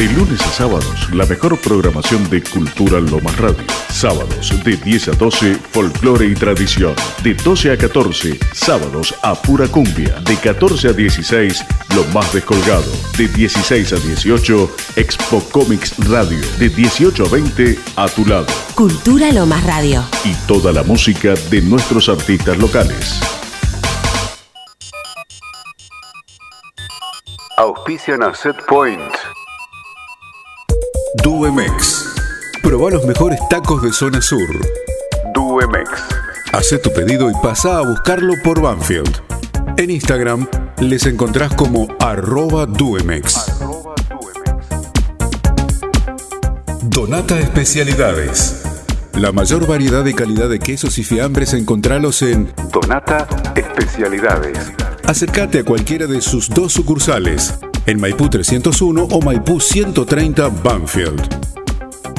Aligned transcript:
De 0.00 0.08
lunes 0.14 0.40
a 0.40 0.50
sábados, 0.50 1.12
la 1.12 1.26
mejor 1.26 1.58
programación 1.60 2.30
de 2.30 2.42
Cultura 2.42 3.00
Lomas 3.00 3.36
Radio. 3.36 3.62
Sábados 3.90 4.50
de 4.64 4.74
10 4.74 5.08
a 5.08 5.10
12, 5.10 5.56
folclore 5.56 6.24
y 6.24 6.32
tradición. 6.32 6.94
De 7.22 7.34
12 7.34 7.72
a 7.72 7.76
14, 7.76 8.38
sábados 8.54 9.14
a 9.22 9.34
pura 9.34 9.68
cumbia. 9.68 10.18
De 10.20 10.38
14 10.38 10.88
a 10.88 10.92
16, 10.94 11.62
lo 11.94 12.04
más 12.14 12.32
descolgado. 12.32 12.90
De 13.18 13.28
16 13.28 13.92
a 13.92 13.96
18, 13.96 14.70
Expo 14.96 15.44
Comics 15.52 15.94
Radio. 16.08 16.40
De 16.58 16.70
18 16.70 17.22
a 17.22 17.28
20, 17.28 17.78
a 17.96 18.08
tu 18.08 18.24
lado. 18.24 18.46
Cultura 18.74 19.30
Lomas 19.32 19.62
Radio. 19.64 20.02
Y 20.24 20.32
toda 20.46 20.72
la 20.72 20.82
música 20.82 21.34
de 21.50 21.60
nuestros 21.60 22.08
artistas 22.08 22.56
locales. 22.56 23.20
Auspician 27.58 28.22
a 28.22 28.34
Set 28.34 28.56
Point. 28.64 29.39
Duemex. 31.14 32.14
Proba 32.62 32.90
los 32.90 33.04
mejores 33.04 33.40
tacos 33.48 33.82
de 33.82 33.92
zona 33.92 34.22
sur. 34.22 34.48
Duemex. 35.34 35.90
Haz 36.52 36.68
tu 36.80 36.92
pedido 36.92 37.28
y 37.28 37.34
pasa 37.42 37.78
a 37.78 37.80
buscarlo 37.82 38.34
por 38.44 38.60
Banfield. 38.60 39.20
En 39.76 39.90
Instagram 39.90 40.46
les 40.78 41.06
encontrás 41.06 41.52
como 41.54 41.88
arroba 41.98 42.66
Duemex. 42.66 43.50
Donata 46.82 47.40
Especialidades. 47.40 48.62
La 49.14 49.32
mayor 49.32 49.66
variedad 49.66 50.06
y 50.06 50.14
calidad 50.14 50.48
de 50.48 50.60
quesos 50.60 50.96
y 50.98 51.02
fiambres 51.02 51.54
encontralos 51.54 52.22
en 52.22 52.52
Donata 52.72 53.26
Especialidades. 53.56 54.70
Acércate 55.04 55.58
a 55.58 55.64
cualquiera 55.64 56.06
de 56.06 56.20
sus 56.20 56.48
dos 56.48 56.72
sucursales, 56.72 57.54
en 57.86 58.00
Maipú 58.00 58.28
301 58.28 59.08
o 59.10 59.20
Maipú 59.20 59.60
130 59.60 60.48
Banfield. 60.62 61.22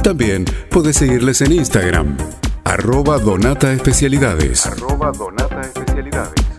También 0.03 0.45
puedes 0.69 0.97
seguirles 0.97 1.41
en 1.41 1.51
Instagram, 1.51 2.17
arroba 2.63 3.19
Donata 3.19 3.71
Especialidades. 3.71 4.65
Arroba 4.65 5.11
Donata 5.11 5.61
Especialidades. 5.61 6.51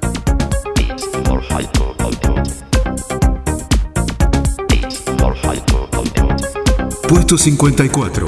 Puesto 7.08 7.36
54. 7.36 8.26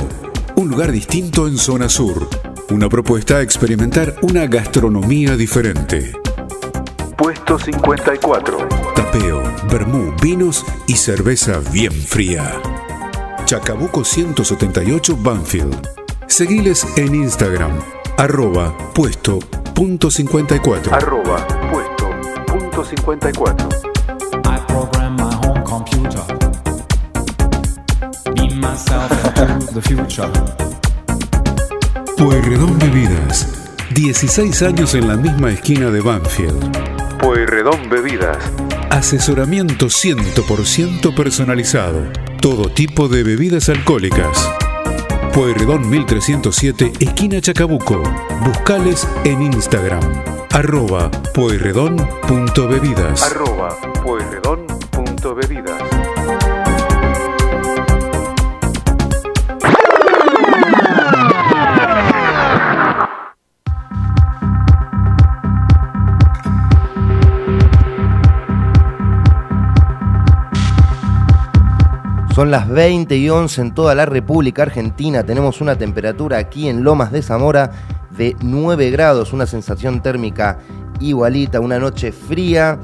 Un 0.56 0.68
lugar 0.68 0.92
distinto 0.92 1.48
en 1.48 1.56
zona 1.56 1.88
sur. 1.88 2.28
Una 2.70 2.88
propuesta 2.88 3.36
a 3.36 3.42
experimentar 3.42 4.16
una 4.22 4.46
gastronomía 4.46 5.36
diferente. 5.36 6.23
Puesto 7.16 7.58
54. 7.58 8.68
Tapeo, 8.96 9.42
vermú, 9.70 10.12
vinos 10.20 10.64
y 10.88 10.96
cerveza 10.96 11.60
bien 11.70 11.92
fría. 11.92 12.60
Chacabuco 13.44 14.04
178 14.04 15.16
Banfield. 15.20 15.88
Seguiles 16.26 16.84
en 16.96 17.14
Instagram, 17.14 17.70
arroba 18.16 18.76
puesto 18.94 19.38
punto 19.74 20.10
54. 20.10 20.94
Arroba 20.94 21.46
puesto 21.70 22.10
punto 22.46 22.84
54. 22.84 23.68
I 24.44 24.58
program 24.66 25.16
my 25.16 25.34
home 25.46 25.62
computer. 25.62 26.22
Myself 28.56 29.10
the 29.72 29.80
future. 29.82 30.28
Pueyrredón 32.16 32.78
Bebidas. 32.78 33.48
16 33.94 34.62
años 34.62 34.94
en 34.94 35.06
la 35.06 35.16
misma 35.16 35.50
esquina 35.50 35.90
de 35.90 36.00
Banfield. 36.00 36.93
Pueyrredón 37.24 37.88
Bebidas. 37.88 38.36
Asesoramiento 38.90 39.86
100% 39.86 41.14
personalizado. 41.14 42.02
Todo 42.38 42.68
tipo 42.68 43.08
de 43.08 43.22
bebidas 43.22 43.70
alcohólicas. 43.70 44.46
Pueyrredón 45.32 45.88
1307, 45.88 46.92
esquina 47.00 47.40
Chacabuco. 47.40 48.02
Buscales 48.44 49.08
en 49.24 49.40
Instagram. 49.42 50.02
Arroba 50.50 51.10
pueyrredón.bebidas. 51.32 53.22
Arroba 53.22 53.93
Son 72.34 72.50
las 72.50 72.68
20 72.68 73.16
y 73.16 73.30
11 73.30 73.60
en 73.60 73.74
toda 73.74 73.94
la 73.94 74.06
República 74.06 74.62
Argentina. 74.62 75.22
Tenemos 75.22 75.60
una 75.60 75.78
temperatura 75.78 76.36
aquí 76.36 76.68
en 76.68 76.82
Lomas 76.82 77.12
de 77.12 77.22
Zamora 77.22 77.70
de 78.10 78.34
9 78.40 78.90
grados, 78.90 79.32
una 79.32 79.46
sensación 79.46 80.02
térmica 80.02 80.58
igualita, 80.98 81.60
una 81.60 81.78
noche 81.78 82.10
fría. 82.10 82.76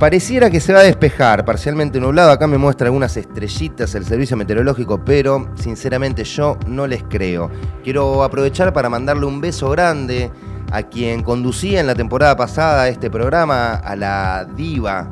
Pareciera 0.00 0.50
que 0.50 0.58
se 0.58 0.72
va 0.72 0.80
a 0.80 0.82
despejar, 0.82 1.44
parcialmente 1.44 2.00
nublado. 2.00 2.32
Acá 2.32 2.48
me 2.48 2.58
muestra 2.58 2.88
algunas 2.88 3.16
estrellitas 3.16 3.94
el 3.94 4.04
servicio 4.04 4.36
meteorológico, 4.36 5.04
pero 5.04 5.50
sinceramente 5.54 6.24
yo 6.24 6.58
no 6.66 6.88
les 6.88 7.04
creo. 7.04 7.52
Quiero 7.84 8.24
aprovechar 8.24 8.72
para 8.72 8.88
mandarle 8.90 9.26
un 9.26 9.40
beso 9.40 9.70
grande 9.70 10.32
a 10.72 10.82
quien 10.82 11.22
conducía 11.22 11.78
en 11.78 11.86
la 11.86 11.94
temporada 11.94 12.36
pasada 12.36 12.88
este 12.88 13.10
programa, 13.10 13.74
a 13.74 13.94
la 13.94 14.44
diva, 14.56 15.08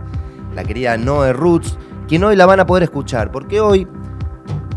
la 0.57 0.65
querida 0.65 0.97
Noe 0.97 1.33
Roots 1.33 1.79
quien 2.13 2.25
hoy 2.25 2.37
la 2.37 2.45
van 2.45 2.61
a 2.61 2.67
poder 2.67 2.83
escuchar, 2.83 3.33
porque 3.33 3.59
hoy 3.63 3.89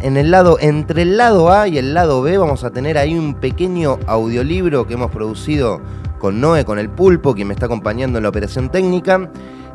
en 0.02 0.16
el 0.16 0.32
lado, 0.32 0.58
entre 0.62 1.02
el 1.02 1.18
lado 1.18 1.52
A 1.52 1.68
y 1.68 1.78
el 1.78 1.94
lado 1.94 2.22
B, 2.22 2.38
vamos 2.38 2.64
a 2.64 2.70
tener 2.70 2.98
ahí 2.98 3.14
un 3.14 3.34
pequeño 3.34 4.00
audiolibro 4.08 4.88
que 4.88 4.94
hemos 4.94 5.12
producido 5.12 5.82
con 6.18 6.40
Noé, 6.40 6.64
con 6.64 6.80
el 6.80 6.90
pulpo, 6.90 7.36
quien 7.36 7.50
me 7.50 7.54
está 7.54 7.66
acompañando 7.66 8.20
en 8.20 8.24
la 8.24 8.30
operación 8.30 8.70
técnica, 8.70 9.30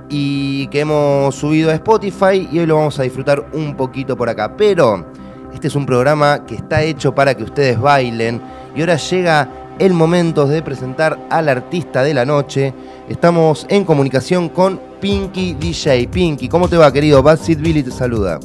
y 0.09 0.69
que 0.69 0.81
hemos 0.81 1.35
subido 1.35 1.69
a 1.69 1.75
Spotify 1.75 2.49
y 2.51 2.61
hoy 2.61 2.65
lo 2.65 2.77
vamos 2.77 2.99
a 2.99 3.03
disfrutar 3.03 3.51
un 3.53 3.77
poquito 3.77 4.17
por 4.17 4.31
acá. 4.31 4.57
Pero 4.57 5.05
este 5.53 5.69
es 5.69 5.75
un 5.75 5.85
programa 5.85 6.47
que 6.47 6.55
está 6.55 6.83
hecho 6.83 7.15
para 7.15 7.35
que 7.35 7.45
ustedes 7.45 7.79
bailen 7.79 8.41
y 8.75 8.81
ahora 8.81 8.97
llega 8.97 9.60
el 9.81 9.95
momento 9.95 10.47
de 10.47 10.63
presentar 10.63 11.19
al 11.31 11.49
artista 11.49 12.03
de 12.03 12.13
la 12.13 12.27
noche. 12.27 12.75
Estamos 13.09 13.67
en 13.71 13.85
comunicación 13.85 14.51
con 14.51 14.79
Pinky 15.01 15.55
DJ. 15.55 16.07
Pinky, 16.09 16.49
¿cómo 16.49 16.69
te 16.69 16.77
va, 16.77 16.93
querido? 16.93 17.23
Bad 17.23 17.39
Seed 17.39 17.59
Billy 17.59 17.83
te 17.83 17.91
saluda. 17.91 18.39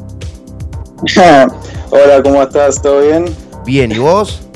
Hola, 1.91 2.23
¿cómo 2.23 2.41
estás? 2.41 2.81
¿Todo 2.81 3.01
bien? 3.01 3.25
Bien, 3.65 3.91
¿y 3.91 3.97
vos? 3.97 4.47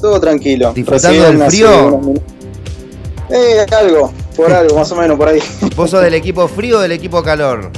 Todo 0.00 0.20
tranquilo. 0.20 0.72
¿Disfrutando 0.72 1.24
del 1.24 1.42
frío? 1.42 2.00
Eh, 3.28 3.66
algo, 3.76 4.12
por 4.36 4.52
algo, 4.52 4.76
más 4.76 4.92
o 4.92 4.96
menos, 4.96 5.18
por 5.18 5.28
ahí. 5.28 5.40
¿Vos 5.74 5.90
sos 5.90 6.02
del 6.02 6.14
equipo 6.22 6.46
frío 6.46 6.78
o 6.78 6.80
del 6.80 6.92
equipo 6.92 7.24
calor? 7.24 7.72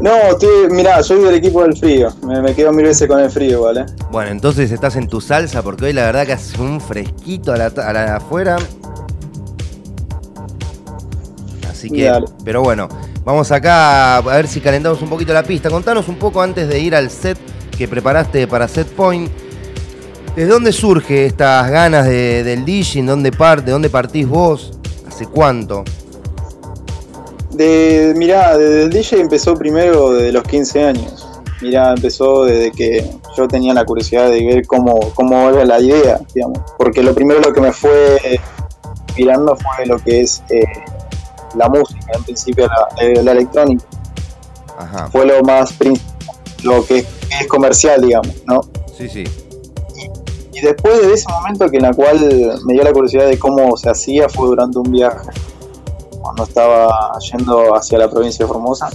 No, 0.00 0.16
estoy, 0.30 0.68
mirá, 0.70 1.02
soy 1.02 1.20
del 1.22 1.34
equipo 1.34 1.62
del 1.62 1.76
frío. 1.76 2.08
Me, 2.26 2.40
me 2.42 2.54
quedo 2.54 2.72
mil 2.72 2.86
veces 2.86 3.06
con 3.06 3.20
el 3.20 3.30
frío, 3.30 3.62
¿vale? 3.62 3.86
Bueno, 4.10 4.30
entonces 4.30 4.70
estás 4.72 4.96
en 4.96 5.06
tu 5.06 5.20
salsa 5.20 5.62
porque 5.62 5.84
hoy 5.86 5.92
la 5.92 6.02
verdad 6.06 6.26
que 6.26 6.32
hace 6.32 6.60
un 6.60 6.80
fresquito 6.80 7.52
a 7.52 7.56
la, 7.56 7.66
a 7.66 7.92
la 7.92 8.16
afuera. 8.16 8.56
Así 11.70 11.90
que, 11.90 12.04
Dale. 12.04 12.26
pero 12.44 12.62
bueno, 12.62 12.88
vamos 13.24 13.50
acá 13.52 14.16
a 14.16 14.20
ver 14.22 14.48
si 14.48 14.60
calentamos 14.60 15.02
un 15.02 15.08
poquito 15.08 15.32
la 15.32 15.42
pista. 15.42 15.68
Contanos 15.70 16.08
un 16.08 16.16
poco 16.16 16.40
antes 16.42 16.68
de 16.68 16.78
ir 16.80 16.94
al 16.94 17.10
set 17.10 17.38
que 17.76 17.86
preparaste 17.88 18.46
para 18.46 18.68
Set 18.68 18.88
Point. 18.88 19.30
¿Desde 20.34 20.50
dónde 20.50 20.72
surge 20.72 21.26
estas 21.26 21.70
ganas 21.70 22.06
de- 22.06 22.42
del 22.42 22.64
DJing? 22.64 23.04
¿Dónde 23.06 23.30
parte? 23.32 23.66
¿De 23.66 23.72
dónde 23.72 23.90
partís 23.90 24.26
vos? 24.26 24.72
¿Hace 25.06 25.26
cuánto? 25.26 25.84
De, 27.52 28.14
mirá, 28.16 28.56
desde 28.56 28.84
el 28.84 28.90
DJ 28.90 29.20
empezó 29.20 29.54
primero 29.54 30.12
desde 30.12 30.32
los 30.32 30.42
15 30.44 30.84
años. 30.84 31.28
Mirá, 31.60 31.92
empezó 31.92 32.44
desde 32.44 32.72
que 32.72 33.08
yo 33.36 33.46
tenía 33.46 33.72
la 33.74 33.84
curiosidad 33.84 34.30
de 34.30 34.44
ver 34.44 34.66
cómo, 34.66 34.98
cómo 35.14 35.50
era 35.50 35.64
la 35.64 35.80
idea, 35.80 36.20
digamos. 36.34 36.58
Porque 36.76 37.02
lo 37.02 37.14
primero 37.14 37.40
lo 37.40 37.52
que 37.52 37.60
me 37.60 37.72
fue 37.72 38.40
mirando 39.16 39.56
fue 39.56 39.86
lo 39.86 39.98
que 39.98 40.22
es 40.22 40.42
eh, 40.50 40.64
la 41.54 41.68
música, 41.68 42.12
en 42.14 42.24
principio 42.24 42.66
la, 42.66 42.88
eh, 43.00 43.22
la 43.22 43.32
electrónica. 43.32 43.84
Ajá. 44.78 45.08
Fue 45.10 45.26
lo 45.26 45.42
más 45.42 45.74
lo 46.62 46.84
que 46.84 46.98
es, 46.98 47.06
que 47.28 47.42
es 47.42 47.46
comercial, 47.48 48.00
digamos, 48.00 48.34
¿no? 48.46 48.60
Sí, 48.96 49.08
sí. 49.08 49.24
Y 50.52 50.60
después 50.60 51.06
de 51.06 51.14
ese 51.14 51.30
momento 51.30 51.68
que 51.68 51.76
en 51.76 51.82
la 51.84 51.92
cual 51.92 52.18
me 52.64 52.74
dio 52.74 52.82
la 52.82 52.92
curiosidad 52.92 53.26
de 53.26 53.38
cómo 53.38 53.76
se 53.76 53.90
hacía 53.90 54.28
fue 54.28 54.46
durante 54.46 54.78
un 54.78 54.90
viaje, 54.90 55.28
cuando 56.22 56.44
estaba 56.44 57.18
yendo 57.18 57.74
hacia 57.74 57.98
la 57.98 58.08
provincia 58.08 58.44
de 58.44 58.52
Formosa. 58.52 58.88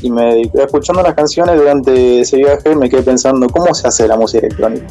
Y 0.00 0.10
me 0.10 0.42
escuchando 0.42 1.02
las 1.02 1.14
canciones 1.14 1.56
durante 1.56 2.20
ese 2.20 2.38
viaje 2.38 2.74
me 2.74 2.90
quedé 2.90 3.02
pensando 3.02 3.46
cómo 3.48 3.72
se 3.72 3.86
hace 3.86 4.08
la 4.08 4.16
música 4.16 4.46
electrónica. 4.46 4.86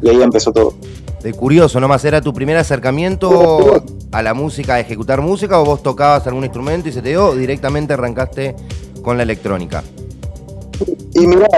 Y 0.00 0.08
ahí 0.08 0.22
empezó 0.22 0.52
todo. 0.52 0.74
De 1.22 1.32
curioso, 1.34 1.80
nomás 1.80 2.04
era 2.04 2.20
tu 2.20 2.32
primer 2.32 2.56
acercamiento 2.56 3.82
a 4.12 4.22
la 4.22 4.32
música, 4.32 4.74
a 4.74 4.80
ejecutar 4.80 5.20
música, 5.20 5.60
o 5.60 5.64
vos 5.64 5.82
tocabas 5.82 6.26
algún 6.26 6.44
instrumento 6.44 6.88
y 6.88 6.92
se 6.92 7.02
te 7.02 7.10
dio, 7.10 7.28
o 7.28 7.34
directamente 7.34 7.94
arrancaste 7.94 8.54
con 9.02 9.16
la 9.16 9.24
electrónica. 9.24 9.82
Y 11.14 11.26
mira, 11.26 11.48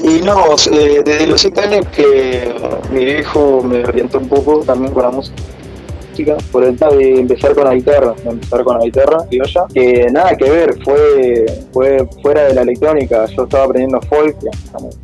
y 0.00 0.20
no, 0.22 0.54
eh, 0.70 1.02
desde 1.04 1.26
los 1.26 1.40
7 1.40 1.60
años 1.60 1.86
que 1.94 2.54
mi 2.92 3.04
viejo 3.04 3.62
me 3.62 3.84
orientó 3.84 4.18
un 4.18 4.28
poco 4.28 4.60
también 4.60 4.92
con 4.92 5.02
la 5.02 5.10
música, 5.10 5.36
por 6.52 6.64
el 6.64 6.76
tema 6.76 6.92
de 6.92 7.20
empezar 7.20 7.54
con 7.54 7.64
la 7.64 7.74
guitarra, 7.74 8.14
de 8.24 8.30
empezar 8.30 8.64
con 8.64 8.78
la 8.78 8.84
guitarra 8.84 9.18
criolla, 9.28 9.66
que 9.72 10.06
nada 10.10 10.36
que 10.36 10.50
ver, 10.50 10.74
fue, 10.84 11.46
fue 11.72 12.06
fuera 12.22 12.44
de 12.44 12.54
la 12.54 12.62
electrónica, 12.62 13.26
yo 13.26 13.44
estaba 13.44 13.64
aprendiendo 13.64 14.00
folk, 14.08 14.36
digamos, 14.38 14.96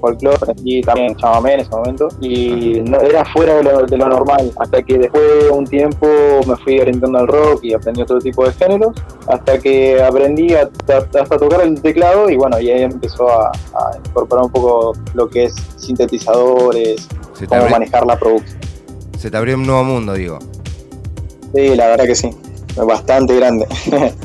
folclore 0.00 0.52
y 0.64 0.80
también 0.82 1.14
chamamé 1.16 1.54
en 1.54 1.60
ese 1.60 1.70
momento 1.70 2.08
y 2.20 2.80
no, 2.84 3.00
era 3.00 3.24
fuera 3.26 3.54
de 3.58 3.62
lo, 3.62 3.86
de 3.86 3.96
lo 3.96 4.08
normal 4.08 4.50
hasta 4.58 4.82
que 4.82 4.98
después 4.98 5.22
de 5.44 5.50
un 5.50 5.64
tiempo 5.64 6.08
me 6.44 6.56
fui 6.56 6.80
orientando 6.80 7.18
al 7.20 7.28
rock 7.28 7.60
y 7.62 7.72
aprendí 7.72 8.02
otro 8.02 8.18
tipo 8.18 8.44
de 8.44 8.52
géneros 8.52 8.96
hasta 9.28 9.58
que 9.60 10.02
aprendí 10.02 10.54
a- 10.54 10.62
a- 10.62 11.20
hasta 11.20 11.38
tocar 11.38 11.60
el 11.60 11.80
teclado 11.80 12.28
y 12.28 12.36
bueno 12.36 12.58
y 12.58 12.70
ahí 12.70 12.82
empezó 12.82 13.28
a, 13.28 13.50
a 13.50 13.96
incorporar 14.04 14.46
un 14.46 14.50
poco 14.50 14.92
lo 15.14 15.28
que 15.28 15.44
es 15.44 15.54
sintetizadores 15.76 17.06
cómo 17.46 17.60
manejar 17.70 18.04
la 18.04 18.16
producción 18.18 18.58
se 19.22 19.30
te 19.30 19.36
abrió 19.36 19.54
un 19.54 19.64
nuevo 19.64 19.84
mundo, 19.84 20.14
digo. 20.14 20.40
sí 21.54 21.76
la 21.76 21.86
verdad 21.86 22.06
que 22.06 22.14
sí 22.16 22.30
bastante 22.74 23.36
grande 23.36 23.66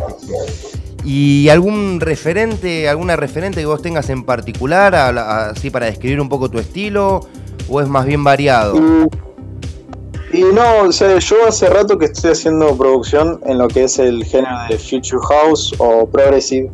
¿Y 1.06 1.48
algún 1.50 2.00
referente, 2.02 2.90
alguna 2.90 3.16
referente 3.16 3.62
que 3.62 3.66
vos 3.66 3.82
tengas 3.82 4.10
en 4.10 4.24
particular, 4.26 4.94
a 4.94 5.52
así 5.52 5.70
para 5.70 5.86
describir 5.86 6.20
un 6.20 6.28
poco 6.28 6.50
tu 6.50 6.60
estilo, 6.60 7.22
o 7.70 7.80
es 7.80 7.88
más 7.88 8.06
bien 8.06 8.26
variado? 8.26 8.76
Y, 10.34 10.40
y 10.40 10.44
no, 10.44 10.82
o 10.82 10.92
sea, 10.92 11.18
yo 11.18 11.48
hace 11.48 11.70
rato 11.70 11.98
que 11.98 12.06
estoy 12.06 12.32
haciendo 12.32 12.76
producción 12.76 13.40
en 13.46 13.58
lo 13.60 13.70
que 13.70 13.86
es 13.86 14.00
el 14.00 14.26
género 14.26 14.58
de 14.70 14.78
Future 14.78 15.22
House 15.30 15.74
o 15.78 16.06
Progressive, 16.08 16.70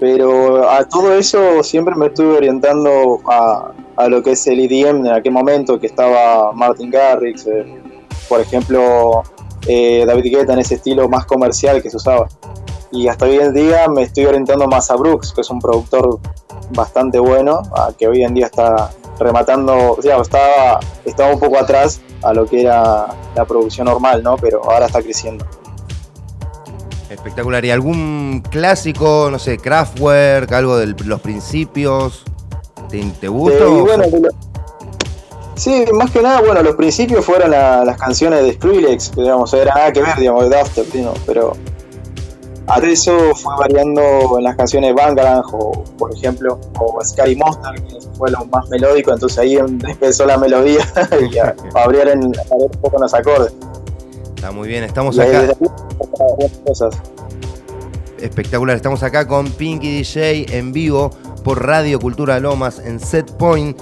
pero 0.00 0.68
a 0.68 0.88
todo 0.88 1.14
eso 1.14 1.62
siempre 1.62 1.94
me 1.94 2.06
estuve 2.06 2.38
orientando 2.38 3.20
a, 3.30 3.70
a 3.98 4.08
lo 4.08 4.22
que 4.22 4.30
es 4.30 4.46
el 4.46 4.60
EDM 4.60 5.06
en 5.06 5.12
aquel 5.12 5.32
momento, 5.32 5.80
que 5.80 5.88
estaba 5.88 6.52
Martin 6.52 6.88
Garrix, 6.88 7.48
eh, 7.48 7.66
por 8.28 8.40
ejemplo, 8.40 9.24
eh, 9.66 10.04
David 10.06 10.36
Guetta 10.36 10.52
en 10.52 10.60
ese 10.60 10.76
estilo 10.76 11.08
más 11.08 11.26
comercial 11.26 11.82
que 11.82 11.90
se 11.90 11.96
usaba. 11.96 12.28
Y 12.92 13.08
hasta 13.08 13.26
hoy 13.26 13.38
en 13.38 13.52
día 13.52 13.88
me 13.88 14.02
estoy 14.02 14.26
orientando 14.26 14.68
más 14.68 14.88
a 14.92 14.94
Brooks, 14.94 15.32
que 15.32 15.40
es 15.40 15.50
un 15.50 15.58
productor 15.58 16.20
bastante 16.70 17.18
bueno, 17.18 17.62
a 17.76 17.92
que 17.98 18.06
hoy 18.06 18.22
en 18.22 18.34
día 18.34 18.46
está 18.46 18.90
rematando, 19.18 19.94
o 19.94 20.00
sea, 20.00 20.20
estaba, 20.20 20.78
estaba 21.04 21.34
un 21.34 21.40
poco 21.40 21.58
atrás 21.58 22.00
a 22.22 22.32
lo 22.32 22.46
que 22.46 22.60
era 22.60 23.08
la 23.34 23.44
producción 23.46 23.86
normal, 23.86 24.22
¿no? 24.22 24.36
Pero 24.36 24.62
ahora 24.70 24.86
está 24.86 25.02
creciendo. 25.02 25.44
Espectacular. 27.10 27.64
¿Y 27.64 27.72
algún 27.72 28.44
clásico, 28.48 29.28
no 29.28 29.40
sé, 29.40 29.58
Kraftwerk, 29.58 30.52
algo 30.52 30.76
de 30.76 30.94
los 31.04 31.20
principios? 31.20 32.24
¿Te, 32.88 33.02
te 33.20 33.28
gusta? 33.28 33.58
Eh, 33.64 33.66
bueno, 33.66 34.04
lo- 34.04 34.28
sí, 35.56 35.84
más 35.92 36.10
que 36.10 36.22
nada, 36.22 36.40
bueno, 36.40 36.62
los 36.62 36.74
principios 36.76 37.24
fueron 37.24 37.50
la- 37.50 37.84
las 37.84 37.96
canciones 37.98 38.42
de 38.42 38.52
Skrillex, 38.54 39.10
que 39.10 39.22
digamos, 39.22 39.52
era 39.54 39.74
nada 39.74 39.92
que 39.92 40.02
ver, 40.02 40.16
digamos, 40.16 40.48
de 40.48 41.02
¿no? 41.02 41.12
pero 41.26 41.52
a 42.66 42.78
eso 42.78 43.34
fue 43.34 43.54
variando 43.58 44.00
en 44.38 44.44
las 44.44 44.56
canciones 44.56 44.88
de 44.90 44.94
Bangarang, 44.94 45.42
o 45.52 45.84
por 45.98 46.14
ejemplo, 46.14 46.58
o 46.78 47.02
Sky 47.04 47.34
Monster, 47.36 47.74
que 47.82 47.96
fue 48.16 48.30
lo 48.30 48.44
más 48.46 48.68
melódico, 48.68 49.12
entonces 49.12 49.38
ahí 49.38 49.56
em- 49.56 49.78
empezó 49.86 50.26
la 50.26 50.36
melodía 50.36 50.80
y 51.32 51.38
a, 51.38 51.54
a 51.74 51.86
variar 51.86 52.08
en, 52.08 52.24
a 52.24 52.54
un 52.54 52.70
poco 52.82 52.98
los 52.98 53.12
acordes. 53.14 53.52
Está 54.36 54.50
muy 54.52 54.68
bien, 54.68 54.84
estamos 54.84 55.18
acá. 55.18 55.42
desde 55.42 55.56
cosas. 56.64 56.94
Espectacular, 58.20 58.76
estamos 58.76 59.02
acá 59.02 59.26
con 59.26 59.48
Pinky 59.50 59.98
DJ 59.98 60.46
en 60.58 60.72
vivo 60.72 61.10
por 61.38 61.64
Radio 61.64 61.98
Cultura 61.98 62.38
Lomas 62.40 62.78
en 62.78 63.00
Set 63.00 63.32
Point. 63.32 63.78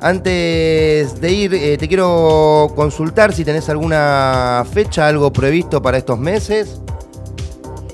Antes 0.00 1.20
de 1.20 1.30
ir, 1.30 1.54
eh, 1.54 1.76
te 1.76 1.86
quiero 1.86 2.72
consultar 2.74 3.32
si 3.32 3.44
tenés 3.44 3.68
alguna 3.68 4.64
fecha, 4.72 5.06
algo 5.06 5.32
previsto 5.32 5.82
para 5.82 5.98
estos 5.98 6.18
meses. 6.18 6.80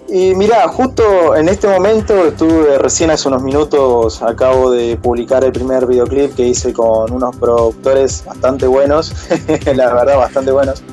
Y 0.08 0.34
mira, 0.36 0.68
justo 0.68 1.34
en 1.34 1.48
este 1.48 1.66
momento 1.66 2.26
estuve 2.26 2.78
recién 2.78 3.10
hace 3.10 3.26
unos 3.26 3.42
minutos, 3.42 4.22
acabo 4.22 4.70
de 4.70 4.96
publicar 4.96 5.42
el 5.42 5.50
primer 5.50 5.84
videoclip 5.84 6.36
que 6.36 6.46
hice 6.46 6.72
con 6.72 7.12
unos 7.12 7.34
productores 7.36 8.24
bastante 8.24 8.68
buenos, 8.68 9.12
la 9.74 9.92
verdad 9.92 10.16
bastante 10.16 10.52
buenos, 10.52 10.84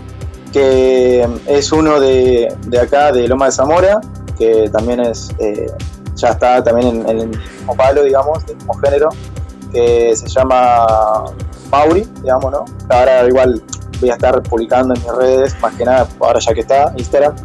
que 0.51 1.27
es 1.45 1.71
uno 1.71 1.99
de, 1.99 2.55
de 2.65 2.79
acá, 2.79 3.11
de 3.11 3.27
Loma 3.27 3.45
de 3.45 3.51
Zamora, 3.51 4.01
que 4.35 4.67
también 4.71 4.99
es, 4.99 5.29
eh, 5.37 5.67
ya 6.15 6.29
está 6.29 6.63
también 6.63 6.87
en, 7.01 7.09
en 7.09 7.19
el 7.21 7.27
mismo 7.29 7.75
palo, 7.75 8.03
digamos, 8.03 8.45
del 8.45 8.55
mismo 8.57 8.73
género, 8.75 9.09
que 9.71 10.15
se 10.15 10.27
llama 10.27 11.25
Mauri, 11.71 12.07
digamos, 12.21 12.51
¿no? 12.51 12.65
Ahora 12.89 13.27
igual 13.27 13.61
voy 13.99 14.09
a 14.09 14.13
estar 14.13 14.41
publicando 14.43 14.93
en 14.93 15.01
mis 15.01 15.11
redes, 15.13 15.55
más 15.61 15.73
que 15.75 15.85
nada, 15.85 16.07
ahora 16.19 16.39
ya 16.39 16.53
que 16.53 16.59
está, 16.61 16.93
Instagram, 16.97 17.35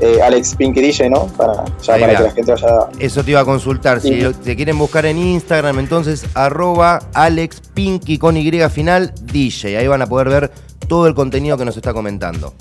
eh, 0.00 0.20
Alex 0.22 0.54
Pinky 0.56 0.80
DJ, 0.80 1.08
¿no? 1.10 1.26
Para, 1.36 1.64
ya 1.82 1.94
Ahí 1.94 2.00
para 2.00 2.12
va. 2.12 2.18
que 2.18 2.24
la 2.24 2.30
gente 2.32 2.52
vaya. 2.52 2.88
Eso 2.98 3.22
te 3.24 3.30
iba 3.30 3.40
a 3.40 3.44
consultar. 3.44 4.00
Si 4.00 4.14
lo- 4.20 4.32
te 4.34 4.54
quieren 4.56 4.78
buscar 4.78 5.06
en 5.06 5.16
Instagram, 5.18 5.78
entonces 5.78 6.24
arroba 6.34 7.00
Alex 7.14 7.62
Pinky 7.72 8.18
con 8.18 8.36
Y 8.36 8.50
final 8.68 9.14
DJ. 9.22 9.78
Ahí 9.78 9.86
van 9.86 10.02
a 10.02 10.06
poder 10.06 10.28
ver 10.28 10.50
todo 10.88 11.06
el 11.06 11.14
contenido 11.14 11.56
que 11.56 11.64
nos 11.64 11.76
está 11.76 11.92
comentando. 11.94 12.52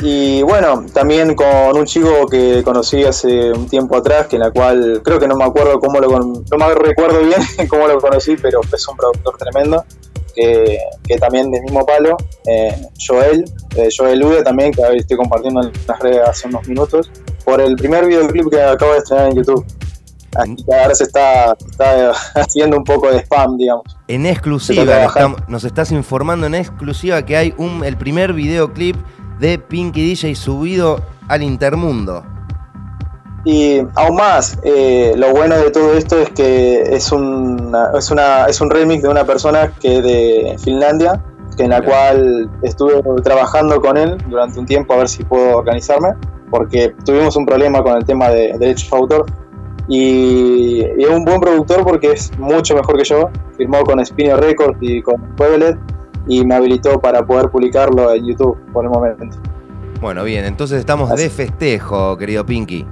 Y 0.00 0.42
bueno, 0.42 0.86
también 0.92 1.34
con 1.34 1.76
un 1.76 1.84
chico 1.84 2.26
que 2.26 2.62
conocí 2.62 3.02
hace 3.04 3.50
un 3.52 3.68
tiempo 3.68 3.96
atrás, 3.96 4.28
que 4.28 4.36
en 4.36 4.42
la 4.42 4.52
cual 4.52 5.00
creo 5.04 5.18
que 5.18 5.26
no 5.26 5.36
me 5.36 5.44
acuerdo 5.44 5.80
cómo 5.80 5.98
lo 5.98 6.08
no 6.08 6.56
me 6.56 6.74
recuerdo 6.74 7.20
bien 7.20 7.40
cómo 7.68 7.88
lo 7.88 8.00
conocí, 8.00 8.36
pero 8.40 8.60
es 8.72 8.88
un 8.88 8.96
productor 8.96 9.36
tremendo, 9.38 9.84
que, 10.34 10.78
que 11.04 11.18
también 11.18 11.50
del 11.50 11.62
mismo 11.62 11.84
palo, 11.84 12.16
eh, 12.46 12.80
Joel, 13.04 13.44
eh, 13.74 13.88
Joel 13.96 14.22
Ude 14.22 14.42
también, 14.44 14.70
que 14.72 14.82
estoy 14.94 15.16
compartiendo 15.16 15.62
en 15.62 15.72
las 15.88 15.98
redes 15.98 16.20
hace 16.28 16.46
unos 16.46 16.68
minutos, 16.68 17.10
por 17.44 17.60
el 17.60 17.74
primer 17.74 18.06
videoclip 18.06 18.50
que 18.50 18.62
acabo 18.62 18.92
de 18.92 18.98
estrenar 18.98 19.30
en 19.30 19.36
YouTube. 19.36 19.66
Así 20.36 20.56
que 20.56 20.74
ahora 20.74 20.94
se 20.94 21.04
está, 21.04 21.56
está 21.68 22.10
haciendo 22.34 22.76
un 22.76 22.84
poco 22.84 23.10
de 23.10 23.18
spam, 23.18 23.56
digamos. 23.56 23.84
En 24.06 24.26
exclusiva, 24.26 25.04
está 25.04 25.34
nos 25.48 25.64
estás 25.64 25.90
informando 25.90 26.46
en 26.46 26.54
exclusiva 26.54 27.24
que 27.24 27.36
hay 27.36 27.54
un, 27.56 27.84
el 27.84 27.96
primer 27.96 28.32
videoclip 28.32 28.96
de 29.38 29.58
Pinky 29.58 30.02
DJ 30.08 30.34
subido 30.34 31.00
al 31.28 31.42
Intermundo. 31.42 32.24
Y 33.44 33.78
aún 33.94 34.16
más, 34.16 34.58
eh, 34.62 35.14
lo 35.16 35.30
bueno 35.32 35.56
de 35.56 35.70
todo 35.70 35.94
esto 35.94 36.20
es 36.20 36.30
que 36.30 36.82
es, 36.82 37.12
una, 37.12 37.92
es, 37.96 38.10
una, 38.10 38.46
es 38.46 38.60
un 38.60 38.68
remix 38.68 39.02
de 39.02 39.08
una 39.08 39.24
persona 39.24 39.72
que 39.80 40.02
de 40.02 40.56
Finlandia, 40.58 41.22
que 41.56 41.64
en 41.64 41.70
la 41.70 41.80
cual 41.80 42.50
estuve 42.62 43.00
trabajando 43.22 43.80
con 43.80 43.96
él 43.96 44.18
durante 44.28 44.58
un 44.58 44.66
tiempo 44.66 44.92
a 44.94 44.98
ver 44.98 45.08
si 45.08 45.24
puedo 45.24 45.56
organizarme, 45.56 46.14
porque 46.50 46.94
tuvimos 47.04 47.36
un 47.36 47.46
problema 47.46 47.82
con 47.82 47.96
el 47.96 48.04
tema 48.04 48.28
de 48.28 48.56
derechos 48.58 48.90
de 48.90 48.96
autor. 48.96 49.26
Y, 49.88 50.84
y 50.98 51.02
es 51.04 51.08
un 51.08 51.24
buen 51.24 51.40
productor 51.40 51.84
porque 51.84 52.12
es 52.12 52.36
mucho 52.38 52.74
mejor 52.74 52.98
que 52.98 53.04
yo. 53.04 53.30
Firmó 53.56 53.82
con 53.84 54.04
Spinner 54.04 54.38
Records 54.38 54.76
y 54.82 55.00
con 55.00 55.22
Pueblet 55.36 55.78
y 56.28 56.44
me 56.44 56.54
habilitó 56.54 57.00
para 57.00 57.24
poder 57.26 57.48
publicarlo 57.50 58.12
en 58.12 58.26
YouTube 58.26 58.56
por 58.72 58.84
el 58.84 58.90
momento. 58.90 59.36
Bueno, 60.00 60.22
bien, 60.24 60.44
entonces 60.44 60.78
estamos 60.78 61.10
Así- 61.10 61.24
de 61.24 61.30
festejo, 61.30 62.16
querido 62.16 62.46
Pinky. 62.46 62.86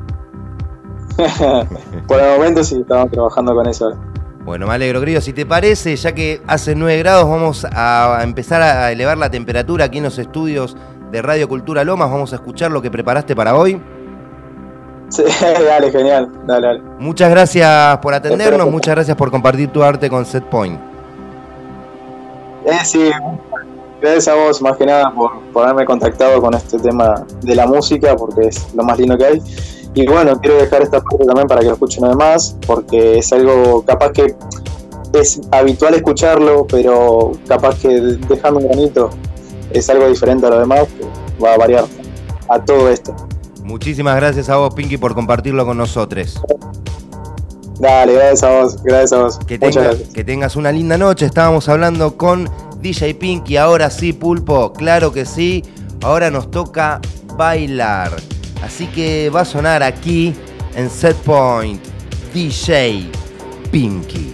por 2.09 2.21
el 2.21 2.37
momento 2.37 2.65
sí, 2.65 2.81
estamos 2.81 3.11
trabajando 3.11 3.55
con 3.55 3.67
eso. 3.69 3.93
Bueno, 4.45 4.67
me 4.67 4.75
alegro, 4.75 5.01
querido. 5.01 5.21
Si 5.21 5.33
te 5.33 5.45
parece, 5.47 5.97
ya 5.97 6.13
que 6.13 6.41
hace 6.47 6.75
9 6.75 6.99
grados, 6.99 7.29
vamos 7.29 7.67
a 7.73 8.21
empezar 8.23 8.63
a 8.63 8.93
elevar 8.93 9.19
la 9.19 9.31
temperatura 9.31 9.87
aquí 9.87 9.99
en 9.99 10.05
los 10.05 10.19
estudios 10.19 10.77
de 11.11 11.23
Radio 11.23 11.49
Cultura 11.49 11.83
Lomas. 11.85 12.11
Vamos 12.11 12.33
a 12.33 12.37
escuchar 12.37 12.71
lo 12.71 12.81
que 12.81 12.91
preparaste 12.91 13.35
para 13.35 13.57
hoy. 13.57 13.81
Sí, 15.09 15.23
dale, 15.67 15.91
genial. 15.91 16.31
Dale, 16.47 16.67
dale. 16.67 16.83
Muchas 16.99 17.31
gracias 17.31 17.99
por 17.99 18.15
atendernos, 18.15 18.71
muchas 18.71 18.95
gracias 18.95 19.17
por 19.17 19.31
compartir 19.31 19.69
tu 19.71 19.83
arte 19.83 20.09
con 20.09 20.25
Setpoint. 20.25 20.79
Eh, 22.67 22.85
sí, 22.85 23.11
gracias 24.01 24.29
a 24.29 24.35
vos 24.35 24.61
más 24.61 24.77
que 24.77 24.87
nada 24.87 25.15
por, 25.15 25.41
por 25.53 25.65
haberme 25.65 25.85
contactado 25.85 26.41
con 26.41 26.53
este 26.55 26.79
tema 26.79 27.25
de 27.43 27.55
la 27.55 27.67
música, 27.67 28.17
porque 28.17 28.49
es 28.49 28.75
lo 28.75 28.83
más 28.83 28.99
lindo 28.99 29.17
que 29.17 29.25
hay. 29.25 29.43
Y 29.95 30.07
bueno, 30.07 30.39
quiero 30.41 30.57
dejar 30.57 30.83
esta 30.83 31.01
parte 31.01 31.25
también 31.25 31.47
para 31.47 31.61
que 31.61 31.69
lo 31.69 31.73
escuchen 31.75 32.05
además, 32.05 32.57
porque 32.67 33.19
es 33.19 33.33
algo 33.33 33.83
capaz 33.83 34.13
que 34.13 34.35
es 35.15 35.41
habitual 35.53 35.95
escucharlo, 35.95 36.67
pero 36.67 37.33
capaz 37.49 37.79
que 37.79 37.89
dejando 37.89 38.61
un 38.61 38.67
granito 38.67 39.11
es 39.71 39.89
algo 39.89 40.09
diferente 40.09 40.47
a 40.47 40.51
lo 40.51 40.59
demás, 40.59 40.87
que 40.89 41.07
va 41.43 41.55
a 41.55 41.57
variar 41.57 41.85
a 42.49 42.63
todo 42.63 42.91
esto. 42.91 43.15
Muchísimas 43.63 44.17
gracias 44.17 44.49
a 44.49 44.57
vos, 44.57 44.75
Pinky, 44.75 44.97
por 44.97 45.15
compartirlo 45.15 45.65
con 45.65 45.77
nosotros. 45.77 46.43
Dale, 47.79 48.15
gracias 48.15 48.43
a 48.43 48.51
vos, 48.51 48.83
gracias 48.83 49.13
a 49.13 49.19
vos. 49.23 49.39
Que, 49.47 49.59
Muchas 49.59 49.75
tenga- 49.75 49.89
gracias. 49.89 50.09
que 50.11 50.25
tengas 50.25 50.57
una 50.57 50.73
linda 50.73 50.97
noche. 50.97 51.27
Estábamos 51.27 51.69
hablando 51.69 52.17
con 52.17 52.49
DJ 52.81 53.15
Pinky. 53.15 53.57
Ahora 53.57 53.91
sí, 53.91 54.13
Pulpo. 54.13 54.73
Claro 54.73 55.13
que 55.13 55.27
sí. 55.27 55.63
Ahora 56.03 56.31
nos 56.31 56.51
toca 56.51 57.01
bailar. 57.37 58.13
Así 58.65 58.87
que 58.87 59.31
va 59.35 59.43
a 59.43 59.45
sonar 59.45 59.83
aquí 59.83 60.35
en 60.75 60.89
Set 60.89 61.17
Point, 61.19 61.83
DJ 62.33 63.11
Pinky. 63.71 64.33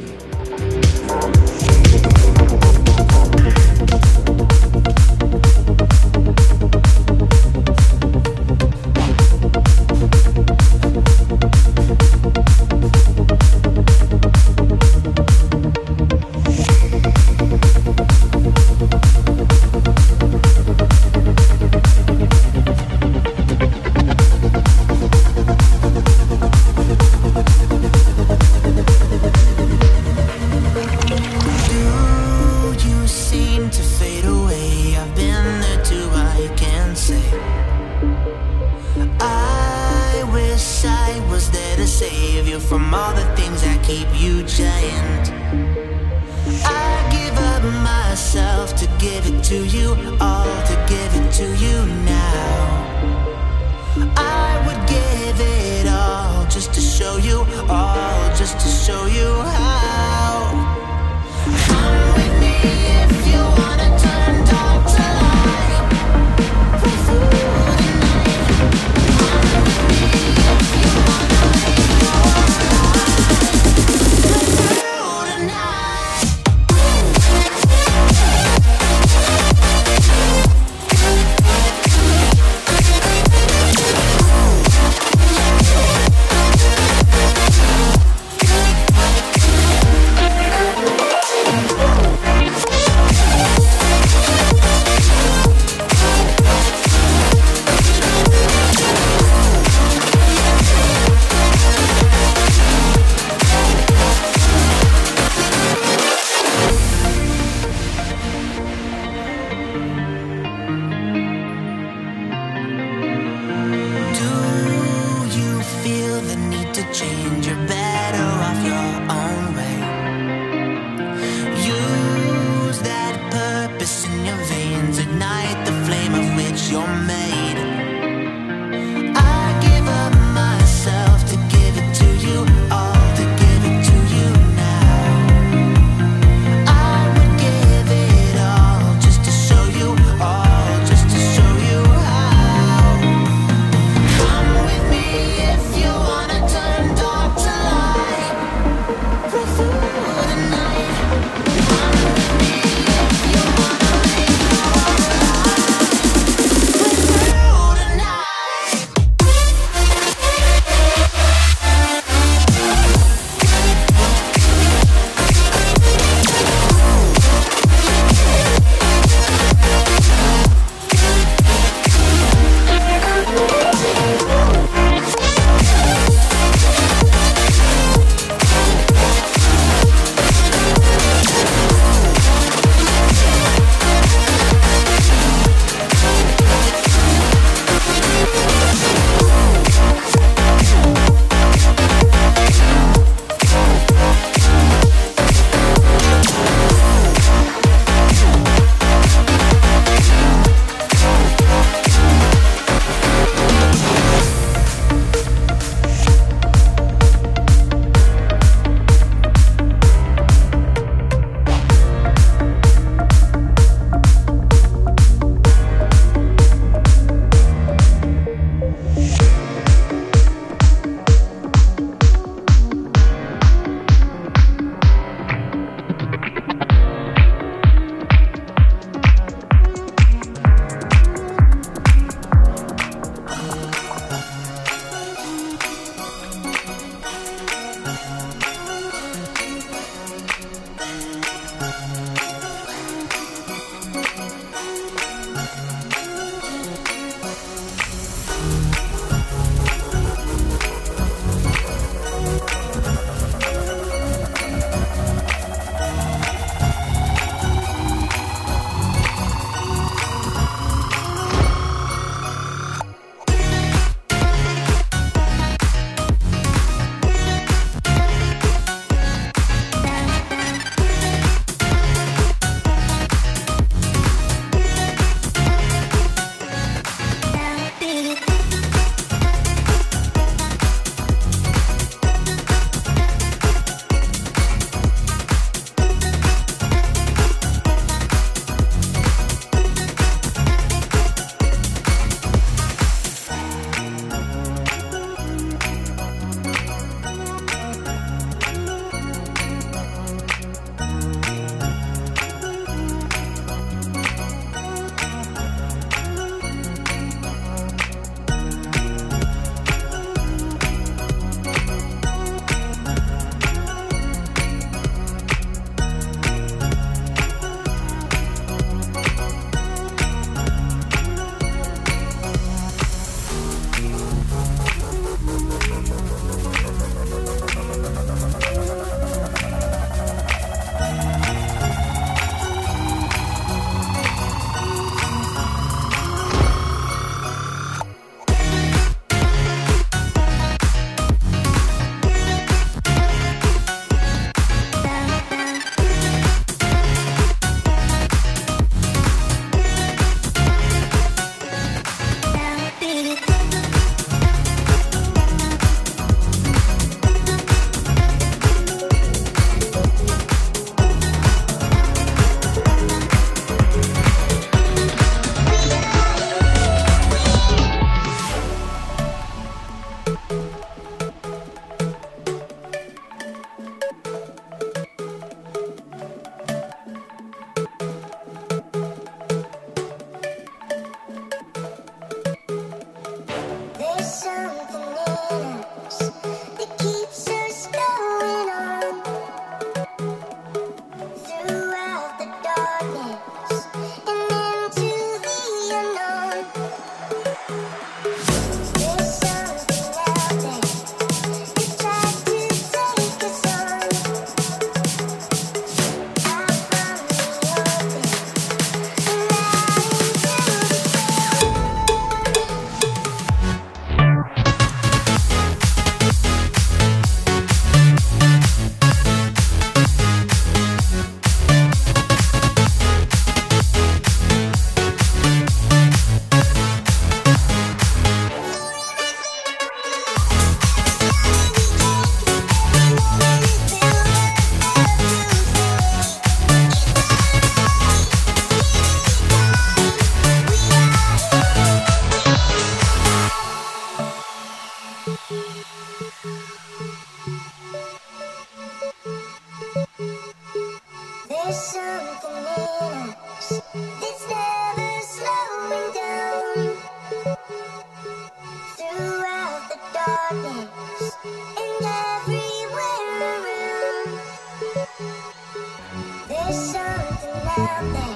birthday. 467.91 468.12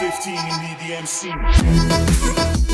15 0.00 0.34
and 0.34 0.78
be 0.78 0.86
the 0.86 0.94
MC. 0.94 2.69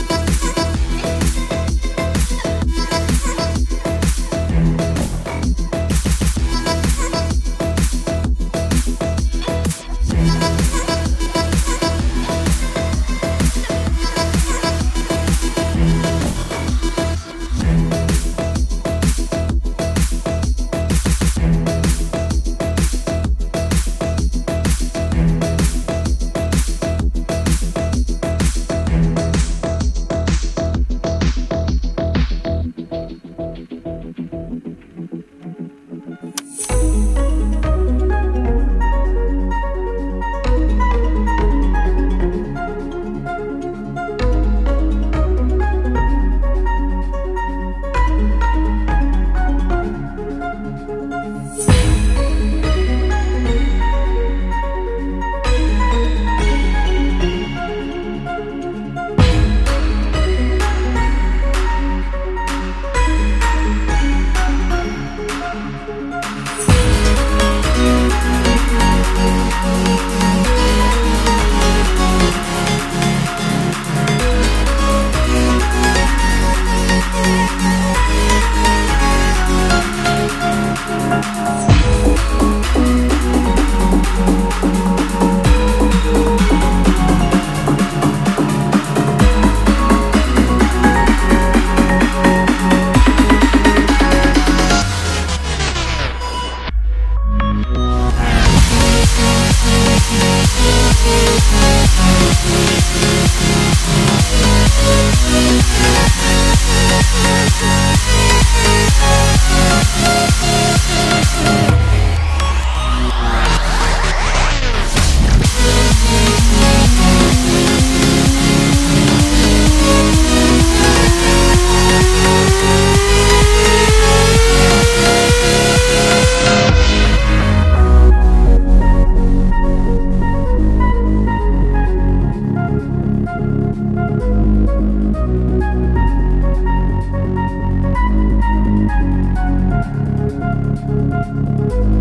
Thank 141.56 141.96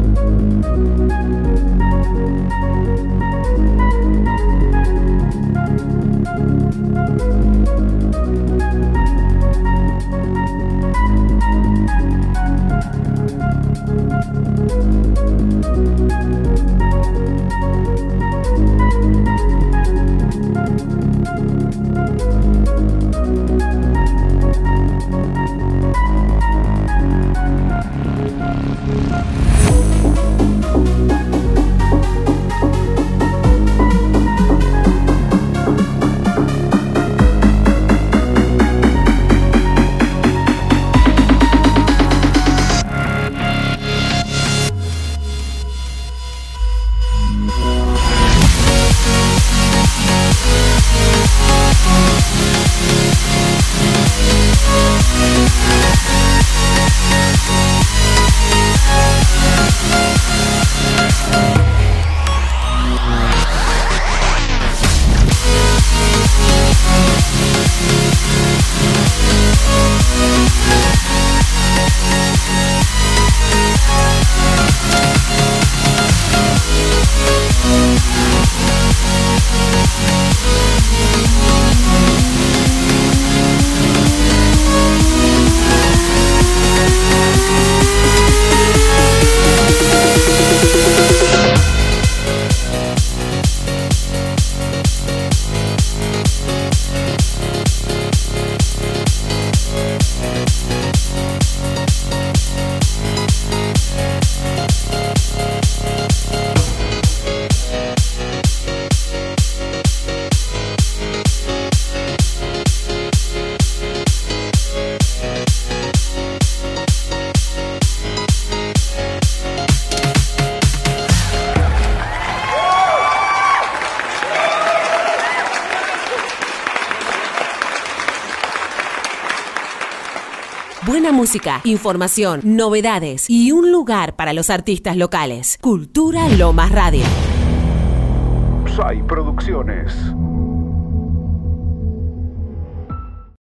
música, 131.26 131.62
información, 131.64 132.42
novedades 132.44 133.28
y 133.32 133.52
un 133.52 133.72
lugar 133.72 134.16
para 134.16 134.32
los 134.32 134.52
artistas 134.52 134.96
locales. 134.96 135.58
Cultura 135.60 136.30
Lomas 136.30 136.72
Radio. 136.72 137.04